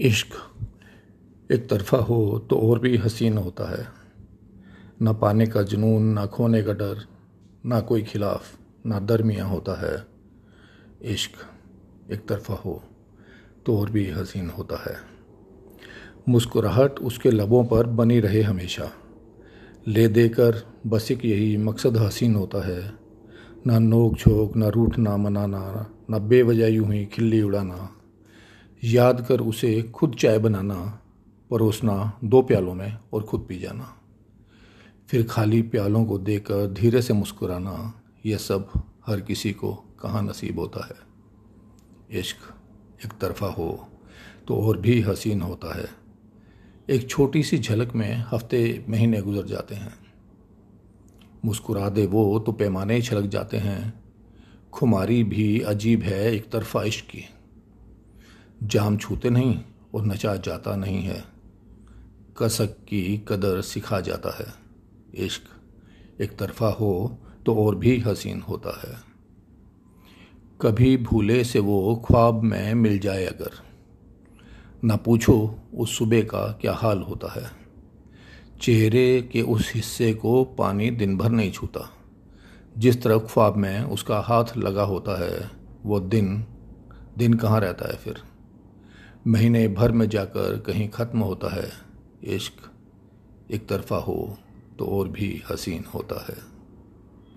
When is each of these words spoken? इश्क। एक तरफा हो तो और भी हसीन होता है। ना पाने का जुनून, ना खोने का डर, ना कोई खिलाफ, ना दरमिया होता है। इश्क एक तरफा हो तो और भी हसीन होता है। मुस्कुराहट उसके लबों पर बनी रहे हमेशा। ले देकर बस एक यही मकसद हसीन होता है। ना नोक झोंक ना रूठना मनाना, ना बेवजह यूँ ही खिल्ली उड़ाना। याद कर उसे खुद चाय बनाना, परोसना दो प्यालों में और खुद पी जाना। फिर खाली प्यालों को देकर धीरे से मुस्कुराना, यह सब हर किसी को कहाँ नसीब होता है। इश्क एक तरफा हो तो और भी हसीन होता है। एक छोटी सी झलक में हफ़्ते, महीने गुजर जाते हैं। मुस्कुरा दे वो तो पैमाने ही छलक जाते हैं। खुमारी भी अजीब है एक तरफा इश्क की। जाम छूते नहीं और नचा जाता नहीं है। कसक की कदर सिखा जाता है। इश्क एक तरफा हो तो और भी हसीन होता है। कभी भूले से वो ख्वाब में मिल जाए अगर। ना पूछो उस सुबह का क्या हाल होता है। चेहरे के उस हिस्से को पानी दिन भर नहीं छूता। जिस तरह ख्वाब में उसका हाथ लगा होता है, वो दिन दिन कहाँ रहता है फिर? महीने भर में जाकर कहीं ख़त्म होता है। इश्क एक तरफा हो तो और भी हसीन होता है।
इश्क। 0.00 0.28
एक 1.52 1.68
तरफा 1.70 1.98
हो 1.98 2.46
तो 2.50 2.56
और 2.56 2.78
भी 2.78 2.96
हसीन 2.96 3.38
होता 3.38 3.70
है। 3.70 3.88
ना 5.02 5.12
पाने 5.12 5.46
का 5.46 5.62
जुनून, 5.62 6.02
ना 6.02 6.26
खोने 6.26 6.62
का 6.62 6.72
डर, 6.72 7.06
ना 7.66 7.80
कोई 7.80 8.02
खिलाफ, 8.02 8.58
ना 8.86 9.00
दरमिया 9.00 9.44
होता 9.44 9.80
है। 9.80 10.06
इश्क 11.02 11.30
एक 12.12 12.28
तरफा 12.28 12.54
हो 12.54 12.82
तो 13.66 13.78
और 13.78 13.90
भी 13.90 14.10
हसीन 14.10 14.50
होता 14.50 14.82
है। 14.90 14.96
मुस्कुराहट 16.28 16.98
उसके 16.98 17.30
लबों 17.30 17.64
पर 17.64 17.86
बनी 17.86 18.20
रहे 18.20 18.42
हमेशा। 18.42 18.90
ले 19.86 20.08
देकर 20.08 20.66
बस 20.86 21.10
एक 21.10 21.24
यही 21.24 21.56
मकसद 21.56 21.96
हसीन 21.96 22.34
होता 22.34 22.66
है। 22.66 22.92
ना 23.66 23.78
नोक 23.78 24.16
झोंक 24.16 24.56
ना 24.56 24.68
रूठना 24.68 25.16
मनाना, 25.16 25.94
ना 26.10 26.18
बेवजह 26.18 26.66
यूँ 26.66 26.92
ही 26.92 27.06
खिल्ली 27.06 27.42
उड़ाना। 27.42 27.96
याद 28.82 29.24
कर 29.26 29.40
उसे 29.40 29.82
खुद 29.82 30.14
चाय 30.14 30.38
बनाना, 30.38 30.74
परोसना 31.50 32.18
दो 32.24 32.42
प्यालों 32.42 32.74
में 32.74 32.96
और 33.12 33.22
खुद 33.22 33.44
पी 33.48 33.58
जाना। 33.58 33.96
फिर 35.08 35.26
खाली 35.30 35.60
प्यालों 35.62 36.04
को 36.04 36.18
देकर 36.18 36.66
धीरे 36.72 37.02
से 37.02 37.14
मुस्कुराना, 37.14 38.02
यह 38.26 38.36
सब 38.36 38.70
हर 39.06 39.20
किसी 39.20 39.52
को 39.52 39.72
कहाँ 40.00 40.22
नसीब 40.22 40.58
होता 40.58 40.86
है। 40.86 42.18
इश्क 42.20 42.36
एक 43.04 43.12
तरफा 43.20 43.46
हो 43.46 43.88
तो 44.48 44.56
और 44.56 44.78
भी 44.78 45.00
हसीन 45.00 45.42
होता 45.42 45.76
है। 45.78 45.88
एक 46.88 47.08
छोटी 47.08 47.42
सी 47.42 47.58
झलक 47.58 47.94
में 47.94 48.24
हफ़्ते, 48.32 48.84
महीने 48.88 49.20
गुजर 49.22 49.46
जाते 49.46 49.74
हैं। 49.74 49.94
मुस्कुरा 51.44 51.88
दे 51.88 52.06
वो 52.06 52.38
तो 52.38 52.52
पैमाने 52.52 52.94
ही 52.94 53.02
छलक 53.02 53.26
जाते 53.26 53.56
हैं। 53.56 54.02
खुमारी 54.72 55.22
भी 55.24 55.60
अजीब 55.60 56.02
है 56.02 56.32
एक 56.34 56.50
तरफा 56.50 56.82
इश्क 56.82 57.04
की। 57.04 57.24
जाम 58.62 58.96
छूते 58.96 59.30
नहीं 59.30 59.60
और 59.94 60.06
नचा 60.06 60.36
जाता 60.36 60.76
नहीं 60.76 61.02
है। 61.02 61.24
कसक 62.42 62.66
की 62.66 63.24
कदर 63.28 63.60
सिखा 63.60 64.00
जाता 64.00 64.38
है। 64.38 64.46
इश्क 65.26 65.42
एक 66.20 66.36
तरफा 66.36 66.68
हो 66.68 67.18
तो 67.46 67.54
और 67.54 67.74
भी 67.74 67.98
हसीन 67.98 68.40
होता 68.40 68.80
है। 68.80 69.00
कभी 70.60 70.96
भूले 70.96 71.44
से 71.44 71.58
वो 71.58 72.04
ख्वाब 72.08 72.42
में 72.42 72.74
मिल 72.74 72.98
जाए 72.98 73.24
अगर। 73.24 73.50
ना 74.84 74.96
पूछो 74.96 75.58
उस 75.74 75.98
सुबह 75.98 76.22
का 76.22 76.58
क्या 76.60 76.72
हाल 76.72 76.98
होता 76.98 77.32
है। 77.32 77.50
चेहरे 78.60 79.22
के 79.22 79.42
उस 79.42 79.72
हिस्से 79.74 80.14
को 80.14 80.44
पानी 80.44 80.90
दिन 80.90 81.18
भर 81.18 81.30
नहीं 81.30 81.52
छूता। 81.52 81.90
जिस 82.78 83.02
तरह 83.02 83.18
ख्वाब 83.18 83.56
में 83.56 83.82
उसका 83.82 84.20
हाथ 84.20 84.44
लगा 84.56 84.82
होता 84.82 85.24
है, 85.24 85.50
वो 85.84 86.00
दिन 86.00 86.46
दिन 87.18 87.34
कहाँ 87.34 87.60
रहता 87.60 87.88
है 87.88 87.96
फिर? 87.96 88.29
महीने 89.26 89.66
भर 89.68 89.92
में 89.92 90.08
जाकर 90.08 90.58
कहीं 90.58 90.88
ख़त्म 90.88 91.18
होता 91.18 91.54
है। 91.54 91.70
इश्क 92.24 92.52
एक 93.50 93.68
तरफा 93.68 93.96
हो 93.96 94.38
तो 94.78 94.84
और 94.86 95.08
भी 95.08 95.42
हसीन 95.50 95.84
होता 95.94 96.24
है। 96.28 96.36